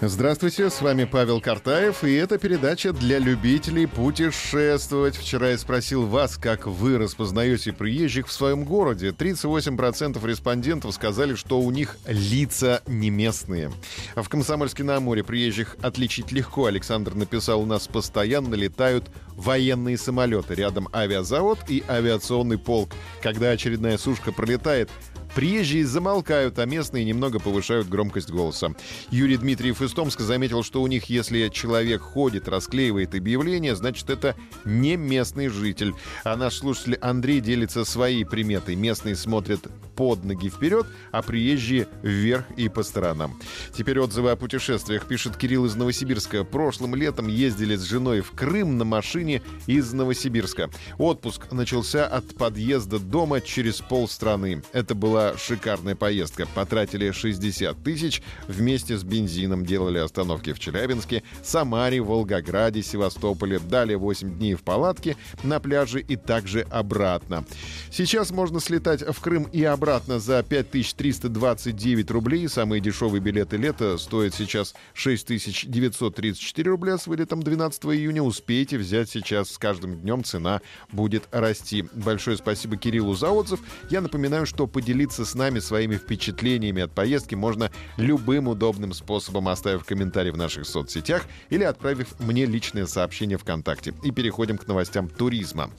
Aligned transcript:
Здравствуйте, 0.00 0.70
с 0.70 0.80
вами 0.80 1.02
Павел 1.02 1.40
Картаев, 1.40 2.04
и 2.04 2.14
это 2.14 2.38
передача 2.38 2.92
для 2.92 3.18
любителей 3.18 3.88
путешествовать. 3.88 5.16
Вчера 5.16 5.50
я 5.50 5.58
спросил 5.58 6.06
вас, 6.06 6.36
как 6.36 6.68
вы 6.68 6.98
распознаете 6.98 7.72
приезжих 7.72 8.28
в 8.28 8.32
своем 8.32 8.62
городе. 8.62 9.08
38% 9.08 10.24
респондентов 10.24 10.94
сказали, 10.94 11.34
что 11.34 11.58
у 11.58 11.72
них 11.72 11.96
лица 12.06 12.80
не 12.86 13.10
местные. 13.10 13.72
А 14.14 14.22
в 14.22 14.28
Комсомольске-на-Амуре 14.28 15.24
приезжих 15.24 15.76
отличить 15.82 16.30
легко. 16.30 16.66
Александр 16.66 17.16
написал, 17.16 17.60
у 17.60 17.66
нас 17.66 17.88
постоянно 17.88 18.54
летают 18.54 19.10
военные 19.30 19.98
самолеты. 19.98 20.54
Рядом 20.54 20.88
авиазавод 20.94 21.58
и 21.68 21.82
авиационный 21.88 22.56
полк. 22.56 22.90
Когда 23.20 23.50
очередная 23.50 23.98
сушка 23.98 24.30
пролетает, 24.30 24.90
Приезжие 25.38 25.86
замолкают, 25.86 26.58
а 26.58 26.66
местные 26.66 27.04
немного 27.04 27.38
повышают 27.38 27.88
громкость 27.88 28.28
голоса. 28.28 28.74
Юрий 29.12 29.36
Дмитриев 29.36 29.80
из 29.80 29.92
Томска 29.92 30.24
заметил, 30.24 30.64
что 30.64 30.82
у 30.82 30.88
них, 30.88 31.04
если 31.04 31.48
человек 31.48 32.02
ходит, 32.02 32.48
расклеивает 32.48 33.14
объявление, 33.14 33.76
значит, 33.76 34.10
это 34.10 34.34
не 34.64 34.96
местный 34.96 35.46
житель. 35.46 35.94
А 36.24 36.34
наш 36.34 36.54
слушатель 36.56 36.96
Андрей 36.96 37.38
делится 37.38 37.84
своей 37.84 38.24
приметой. 38.24 38.74
Местные 38.74 39.14
смотрят 39.14 39.60
под 39.98 40.24
ноги 40.24 40.48
вперед, 40.48 40.86
а 41.10 41.22
приезжие 41.22 41.88
вверх 42.04 42.44
и 42.56 42.68
по 42.68 42.84
сторонам. 42.84 43.36
Теперь 43.76 43.98
отзывы 43.98 44.30
о 44.30 44.36
путешествиях. 44.36 45.08
Пишет 45.08 45.36
Кирилл 45.36 45.66
из 45.66 45.74
Новосибирска. 45.74 46.44
Прошлым 46.44 46.94
летом 46.94 47.26
ездили 47.26 47.74
с 47.74 47.82
женой 47.82 48.20
в 48.20 48.30
Крым 48.30 48.78
на 48.78 48.84
машине 48.84 49.42
из 49.66 49.92
Новосибирска. 49.92 50.70
Отпуск 50.98 51.50
начался 51.50 52.06
от 52.06 52.36
подъезда 52.36 53.00
дома 53.00 53.40
через 53.40 53.80
полстраны. 53.80 54.62
Это 54.72 54.94
была 54.94 55.36
шикарная 55.36 55.96
поездка. 55.96 56.46
Потратили 56.54 57.10
60 57.10 57.82
тысяч. 57.82 58.22
Вместе 58.46 58.96
с 58.96 59.02
бензином 59.02 59.66
делали 59.66 59.98
остановки 59.98 60.52
в 60.52 60.60
Челябинске, 60.60 61.24
Самаре, 61.42 62.00
Волгограде, 62.00 62.84
Севастополе. 62.84 63.58
Далее 63.58 63.98
8 63.98 64.38
дней 64.38 64.54
в 64.54 64.62
палатке 64.62 65.16
на 65.42 65.58
пляже 65.58 66.00
и 66.00 66.14
также 66.14 66.60
обратно. 66.70 67.44
Сейчас 67.90 68.30
можно 68.30 68.60
слетать 68.60 69.02
в 69.02 69.20
Крым 69.20 69.48
и 69.52 69.64
обратно 69.64 69.87
обратно 69.88 70.18
за 70.18 70.42
5329 70.42 72.10
рублей. 72.10 72.46
Самые 72.46 72.78
дешевые 72.78 73.22
билеты 73.22 73.56
лета 73.56 73.96
стоят 73.96 74.34
сейчас 74.34 74.74
6934 74.92 76.70
рубля 76.70 76.98
с 76.98 77.06
вылетом 77.06 77.42
12 77.42 77.84
июня. 77.86 78.22
Успейте 78.22 78.76
взять 78.76 79.08
сейчас. 79.08 79.50
С 79.50 79.56
каждым 79.56 79.98
днем 79.98 80.24
цена 80.24 80.60
будет 80.92 81.26
расти. 81.30 81.86
Большое 81.94 82.36
спасибо 82.36 82.76
Кириллу 82.76 83.14
за 83.14 83.30
отзыв. 83.30 83.60
Я 83.88 84.02
напоминаю, 84.02 84.44
что 84.44 84.66
поделиться 84.66 85.24
с 85.24 85.34
нами 85.34 85.58
своими 85.58 85.96
впечатлениями 85.96 86.82
от 86.82 86.92
поездки 86.92 87.34
можно 87.34 87.70
любым 87.96 88.48
удобным 88.48 88.92
способом, 88.92 89.48
оставив 89.48 89.86
комментарий 89.86 90.32
в 90.32 90.36
наших 90.36 90.66
соцсетях 90.66 91.24
или 91.48 91.64
отправив 91.64 92.08
мне 92.20 92.44
личное 92.44 92.84
сообщение 92.84 93.38
ВКонтакте. 93.38 93.94
И 94.02 94.10
переходим 94.10 94.58
к 94.58 94.66
новостям 94.66 95.08
туризма. 95.08 95.70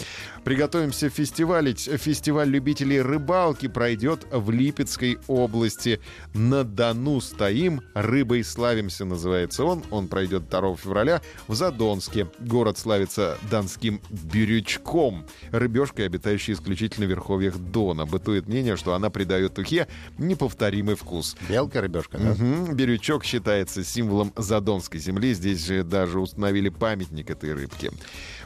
Приготовимся 0.43 1.09
фестивалить. 1.09 1.81
Фестиваль 1.81 2.49
любителей 2.49 3.01
рыбалки 3.01 3.67
пройдет 3.67 3.98
пройдет 3.99 4.27
в 4.31 4.49
Липецкой 4.49 5.17
области. 5.27 5.99
На 6.33 6.63
Дону 6.63 7.19
стоим, 7.19 7.81
рыбой 7.93 8.45
славимся, 8.45 9.03
называется 9.03 9.65
он. 9.65 9.83
Он 9.91 10.07
пройдет 10.07 10.47
2 10.49 10.77
февраля 10.77 11.21
в 11.49 11.55
Задонске. 11.55 12.27
Город 12.39 12.77
славится 12.77 13.37
донским 13.51 13.99
бирючком, 14.09 15.25
рыбешкой, 15.51 16.05
обитающей 16.05 16.53
исключительно 16.53 17.07
в 17.07 17.09
верховьях 17.09 17.57
Дона. 17.57 18.05
Бытует 18.05 18.47
мнение, 18.47 18.77
что 18.77 18.93
она 18.93 19.09
придает 19.09 19.55
тухе 19.55 19.89
неповторимый 20.17 20.95
вкус. 20.95 21.35
Мелкая 21.49 21.81
рыбешка, 21.81 22.17
да? 22.17 22.31
Угу. 22.31 22.75
Бирючок 22.75 23.25
считается 23.25 23.83
символом 23.83 24.31
задонской 24.37 25.01
земли. 25.01 25.33
Здесь 25.33 25.65
же 25.65 25.83
даже 25.83 26.21
установили 26.21 26.69
памятник 26.69 27.29
этой 27.29 27.53
рыбке. 27.53 27.91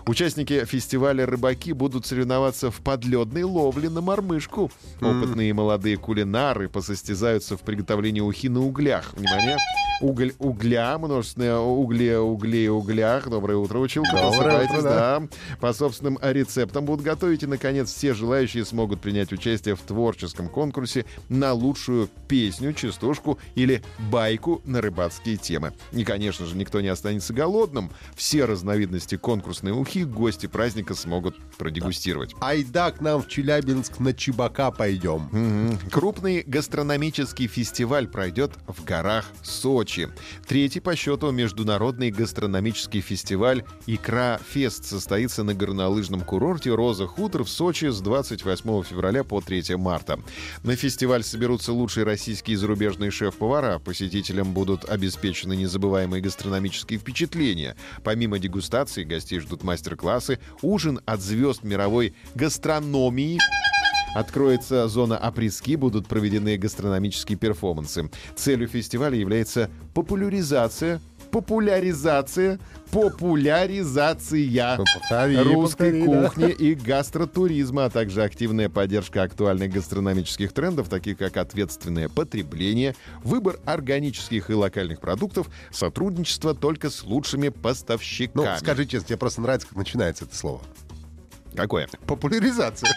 Участники 0.06 0.66
фестиваля 0.66 1.26
«Рыбаки» 1.26 1.72
будут 1.72 2.06
соревноваться 2.06 2.72
в 2.72 2.82
подледной 2.82 3.44
ловле 3.44 3.90
на 3.90 4.02
мормышку. 4.02 4.70
Опытные 5.00 5.43
молодые 5.52 5.98
кулинары 5.98 6.70
посостязаются 6.70 7.58
в 7.58 7.62
приготовлении 7.62 8.22
ухи 8.22 8.50
на 8.50 8.62
углях. 8.62 9.14
Внимание! 9.14 9.58
Уголь, 10.02 10.34
угля, 10.40 10.98
множественное 10.98 11.58
угле, 11.58 12.20
угле, 12.20 12.70
углях. 12.70 13.30
Доброе 13.30 13.56
утро, 13.56 13.80
училка. 13.80 14.12
Доброе 14.12 14.66
утро, 14.66 14.82
да. 14.82 15.20
да. 15.20 15.28
По 15.62 15.72
собственным 15.72 16.20
рецептам 16.22 16.86
будут 16.86 17.06
готовить. 17.06 17.44
И, 17.44 17.48
наконец, 17.48 17.94
все 17.94 18.14
желающие 18.14 18.66
смогут 18.66 19.02
принять 19.02 19.32
участие 19.32 19.76
в 19.76 19.82
творческом 19.82 20.50
конкурсе 20.50 21.06
на 21.30 21.54
лучшую 21.54 22.10
песню, 22.28 22.74
частушку 22.74 23.40
или 23.56 23.82
байку 24.12 24.62
на 24.66 24.82
рыбацкие 24.82 25.38
темы. 25.38 25.74
И, 25.94 26.04
конечно 26.04 26.46
же, 26.46 26.58
никто 26.58 26.82
не 26.82 26.90
останется 26.90 27.34
голодным. 27.34 27.90
Все 28.16 28.46
разновидности 28.46 29.16
конкурсной 29.16 29.72
ухи 29.72 30.04
гости 30.04 30.48
праздника 30.48 30.96
смогут 30.96 31.38
продегустировать. 31.58 32.36
Айда 32.42 32.92
к 32.92 33.00
нам 33.00 33.22
в 33.22 33.28
Челябинск 33.30 34.00
на 34.00 34.14
Чебака 34.14 34.70
пойдем. 34.72 35.23
Угу. 35.32 35.92
Крупный 35.92 36.44
гастрономический 36.46 37.48
фестиваль 37.48 38.08
пройдет 38.08 38.52
в 38.68 38.84
горах 38.84 39.26
Сочи. 39.42 40.10
Третий 40.48 40.80
по 40.80 40.96
счету 40.96 41.32
международный 41.32 42.12
гастрономический 42.12 43.02
фестиваль 43.02 43.64
«Икра 43.88 44.40
Фест» 44.50 44.86
состоится 44.86 45.44
на 45.44 45.54
горнолыжном 45.54 46.22
курорте 46.22 46.74
«Роза 46.74 47.08
Хутор» 47.08 47.44
в 47.44 47.50
Сочи 47.50 47.86
с 47.86 48.02
28 48.02 48.84
февраля 48.84 49.24
по 49.24 49.42
3 49.42 49.76
марта. 49.76 50.20
На 50.64 50.76
фестиваль 50.76 51.24
соберутся 51.24 51.72
лучшие 51.72 52.04
российские 52.04 52.56
и 52.56 52.58
зарубежные 52.58 53.12
шеф-повара. 53.12 53.80
Посетителям 53.80 54.54
будут 54.54 54.86
обеспечены 54.86 55.56
незабываемые 55.56 56.22
гастрономические 56.22 57.00
впечатления. 57.00 57.76
Помимо 58.04 58.40
дегустации 58.40 59.04
гостей 59.04 59.40
ждут 59.40 59.64
мастер 59.64 59.94
мастер-классы, 59.94 60.40
ужин 60.62 61.00
от 61.06 61.22
звезд 61.22 61.64
мировой 61.64 62.14
гастрономии, 62.36 63.40
Откроется 64.14 64.88
зона 64.88 65.18
апрески, 65.18 65.76
будут 65.76 66.08
проведены 66.08 66.58
гастрономические 66.58 67.38
перформансы. 67.38 68.10
Целью 68.36 68.68
фестиваля 68.68 69.18
является 69.18 69.70
популяризация 69.94 71.02
популяризация, 71.34 72.60
популяризация 72.92 74.78
повтори, 74.78 75.38
русской 75.38 76.06
повтори, 76.06 76.06
кухни 76.06 76.46
да. 76.46 76.52
и 76.52 76.76
гастротуризма, 76.76 77.86
а 77.86 77.90
также 77.90 78.24
активная 78.24 78.70
поддержка 78.70 79.24
актуальных 79.24 79.72
гастрономических 79.72 80.54
трендов, 80.54 80.90
таких 80.90 81.18
как 81.18 81.38
ответственное 81.38 82.08
потребление, 82.08 82.96
выбор 83.24 83.60
органических 83.66 84.52
и 84.52 84.54
локальных 84.54 85.00
продуктов, 85.00 85.50
сотрудничество 85.72 86.54
только 86.54 86.92
с 86.92 87.04
лучшими 87.04 87.50
поставщиками. 87.50 88.46
Ну, 88.46 88.58
скажи 88.60 88.86
честно, 88.86 89.08
тебе 89.08 89.18
просто 89.18 89.42
нравится, 89.42 89.68
как 89.68 89.78
начинается 89.78 90.26
это 90.26 90.36
слово. 90.36 90.62
Какое? 91.56 91.88
Популяризация. 92.06 92.92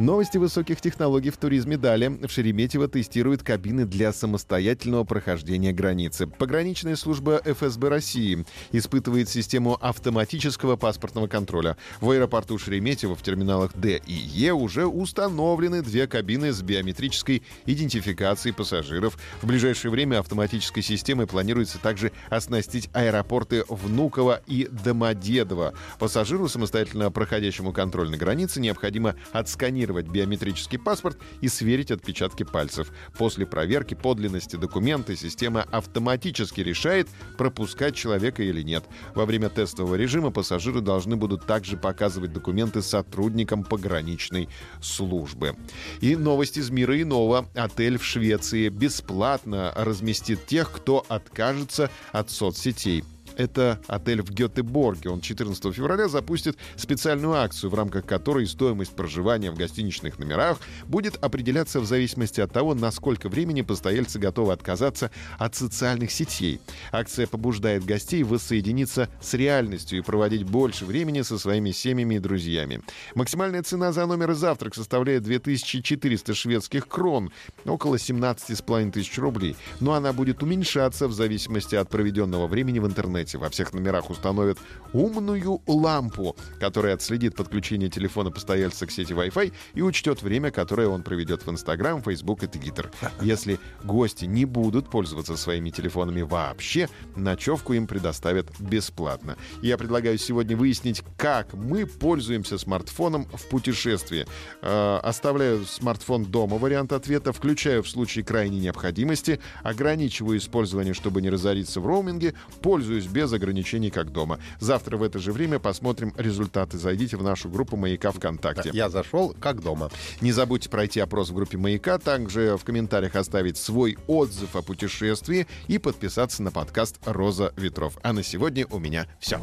Новости 0.00 0.38
высоких 0.38 0.80
технологий 0.80 1.28
в 1.28 1.36
туризме 1.36 1.76
далее. 1.76 2.08
В 2.08 2.30
Шереметьево 2.30 2.88
тестируют 2.88 3.42
кабины 3.42 3.84
для 3.84 4.14
самостоятельного 4.14 5.04
прохождения 5.04 5.74
границы. 5.74 6.26
Пограничная 6.26 6.96
служба 6.96 7.42
ФСБ 7.44 7.90
России 7.90 8.46
испытывает 8.72 9.28
систему 9.28 9.76
автоматического 9.78 10.76
паспортного 10.76 11.26
контроля. 11.26 11.76
В 12.00 12.08
аэропорту 12.12 12.56
Шереметьево 12.56 13.14
в 13.14 13.22
терминалах 13.22 13.72
Д 13.74 14.00
и 14.06 14.14
Е 14.14 14.54
уже 14.54 14.86
установлены 14.86 15.82
две 15.82 16.06
кабины 16.06 16.54
с 16.54 16.62
биометрической 16.62 17.42
идентификацией 17.66 18.54
пассажиров. 18.54 19.18
В 19.42 19.46
ближайшее 19.46 19.90
время 19.90 20.20
автоматической 20.20 20.82
системой 20.82 21.26
планируется 21.26 21.78
также 21.78 22.10
оснастить 22.30 22.88
аэропорты 22.94 23.64
Внуково 23.68 24.40
и 24.46 24.66
Домодедово. 24.70 25.74
Пассажиру, 25.98 26.48
самостоятельно 26.48 27.10
проходящему 27.10 27.74
контроль 27.74 28.08
на 28.08 28.16
границе, 28.16 28.60
необходимо 28.60 29.14
отсканировать 29.32 29.89
просканировать 29.90 30.08
биометрический 30.08 30.78
паспорт 30.78 31.18
и 31.40 31.48
сверить 31.48 31.90
отпечатки 31.90 32.44
пальцев. 32.44 32.92
После 33.18 33.46
проверки 33.46 33.94
подлинности 33.94 34.56
документа 34.56 35.16
система 35.16 35.62
автоматически 35.70 36.60
решает, 36.60 37.08
пропускать 37.36 37.94
человека 37.94 38.42
или 38.42 38.62
нет. 38.62 38.84
Во 39.14 39.26
время 39.26 39.48
тестового 39.48 39.96
режима 39.96 40.30
пассажиры 40.30 40.80
должны 40.80 41.16
будут 41.16 41.46
также 41.46 41.76
показывать 41.76 42.32
документы 42.32 42.82
сотрудникам 42.82 43.64
пограничной 43.64 44.48
службы. 44.80 45.56
И 46.00 46.16
новость 46.16 46.56
из 46.56 46.70
мира 46.70 47.00
иного. 47.00 47.46
Отель 47.54 47.98
в 47.98 48.04
Швеции 48.04 48.68
бесплатно 48.68 49.72
разместит 49.76 50.46
тех, 50.46 50.70
кто 50.70 51.04
откажется 51.08 51.90
от 52.12 52.30
соцсетей. 52.30 53.04
Это 53.36 53.80
отель 53.86 54.22
в 54.22 54.30
Гетеборге. 54.30 55.10
Он 55.10 55.20
14 55.20 55.74
февраля 55.74 56.08
запустит 56.08 56.56
специальную 56.76 57.34
акцию, 57.34 57.70
в 57.70 57.74
рамках 57.74 58.04
которой 58.04 58.46
стоимость 58.46 58.92
проживания 58.92 59.50
в 59.50 59.56
гостиничных 59.56 60.18
номерах 60.18 60.58
будет 60.86 61.16
определяться 61.16 61.80
в 61.80 61.86
зависимости 61.86 62.40
от 62.40 62.52
того, 62.52 62.74
насколько 62.74 63.28
времени 63.28 63.62
постояльцы 63.62 64.18
готовы 64.18 64.52
отказаться 64.52 65.10
от 65.38 65.54
социальных 65.54 66.10
сетей. 66.10 66.60
Акция 66.92 67.26
побуждает 67.26 67.84
гостей 67.84 68.22
воссоединиться 68.22 69.08
с 69.20 69.34
реальностью 69.34 69.98
и 69.98 70.02
проводить 70.02 70.44
больше 70.44 70.84
времени 70.84 71.22
со 71.22 71.38
своими 71.38 71.70
семьями 71.70 72.16
и 72.16 72.18
друзьями. 72.18 72.82
Максимальная 73.14 73.62
цена 73.62 73.92
за 73.92 74.06
номер 74.06 74.32
и 74.32 74.34
завтрак 74.34 74.74
составляет 74.74 75.22
2400 75.22 76.34
шведских 76.34 76.88
крон, 76.88 77.32
около 77.64 77.96
17,5 77.96 78.92
тысяч 78.92 79.18
рублей. 79.18 79.56
Но 79.80 79.94
она 79.94 80.12
будет 80.12 80.42
уменьшаться 80.42 81.08
в 81.08 81.12
зависимости 81.12 81.74
от 81.74 81.88
проведенного 81.88 82.46
времени 82.46 82.78
в 82.78 82.86
интернете. 82.86 83.19
Во 83.38 83.50
всех 83.50 83.72
номерах 83.72 84.10
установят 84.10 84.58
умную 84.92 85.62
лампу, 85.66 86.36
которая 86.58 86.94
отследит 86.94 87.34
подключение 87.36 87.88
телефона 87.88 88.30
постояльца 88.30 88.86
к 88.86 88.90
сети 88.90 89.12
Wi-Fi 89.12 89.52
и 89.74 89.82
учтет 89.82 90.22
время, 90.22 90.50
которое 90.50 90.88
он 90.88 91.02
проведет 91.02 91.46
в 91.46 91.50
Instagram, 91.50 92.02
Facebook 92.02 92.42
и 92.42 92.46
Twitter. 92.46 92.90
Если 93.20 93.58
гости 93.84 94.24
не 94.24 94.44
будут 94.44 94.90
пользоваться 94.90 95.36
своими 95.36 95.70
телефонами 95.70 96.22
вообще, 96.22 96.88
ночевку 97.16 97.72
им 97.74 97.86
предоставят 97.86 98.46
бесплатно. 98.58 99.36
Я 99.62 99.78
предлагаю 99.78 100.18
сегодня 100.18 100.56
выяснить, 100.56 101.02
как 101.16 101.54
мы 101.54 101.86
пользуемся 101.86 102.58
смартфоном 102.58 103.26
в 103.26 103.46
путешествии. 103.48 104.26
Э, 104.62 104.98
оставляю 105.02 105.64
смартфон 105.64 106.24
дома, 106.24 106.58
вариант 106.58 106.92
ответа, 106.92 107.32
включаю 107.32 107.82
в 107.82 107.88
случае 107.88 108.24
крайней 108.24 108.60
необходимости, 108.60 109.40
ограничиваю 109.62 110.38
использование, 110.38 110.94
чтобы 110.94 111.22
не 111.22 111.30
разориться 111.30 111.80
в 111.80 111.86
роуминге, 111.86 112.34
пользуюсь 112.62 113.06
без 113.10 113.32
ограничений, 113.32 113.90
как 113.90 114.12
дома. 114.12 114.38
Завтра 114.58 114.96
в 114.96 115.02
это 115.02 115.18
же 115.18 115.32
время 115.32 115.58
посмотрим 115.58 116.14
результаты. 116.16 116.78
Зайдите 116.78 117.16
в 117.16 117.22
нашу 117.22 117.48
группу 117.48 117.76
«Маяка 117.76 118.12
ВКонтакте». 118.12 118.70
Я 118.72 118.88
зашел, 118.88 119.34
как 119.38 119.62
дома. 119.62 119.90
Не 120.20 120.32
забудьте 120.32 120.68
пройти 120.68 121.00
опрос 121.00 121.30
в 121.30 121.34
группе 121.34 121.58
«Маяка», 121.58 121.98
также 121.98 122.56
в 122.56 122.64
комментариях 122.64 123.16
оставить 123.16 123.56
свой 123.56 123.98
отзыв 124.06 124.56
о 124.56 124.62
путешествии 124.62 125.46
и 125.68 125.78
подписаться 125.78 126.42
на 126.42 126.50
подкаст 126.50 126.98
«Роза 127.04 127.52
ветров». 127.56 127.98
А 128.02 128.12
на 128.12 128.22
сегодня 128.22 128.66
у 128.70 128.78
меня 128.78 129.06
все. 129.18 129.40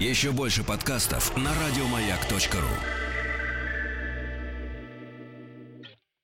Еще 0.00 0.32
больше 0.32 0.64
подкастов 0.64 1.36
на 1.36 1.50
радиомаяк.ру. 1.54 3.11